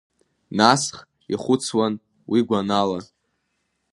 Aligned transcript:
Насх, 0.57 0.97
ихәыцуан, 1.33 1.93
уи 2.31 2.39
гәанала… 2.47 2.99